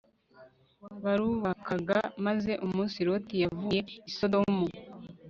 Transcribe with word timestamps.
barubakaga 1.03 1.99
maze 2.25 2.51
umunsi 2.65 2.97
Loti 3.07 3.35
yavuye 3.43 3.79
i 4.09 4.11
Sodomu 4.17 4.67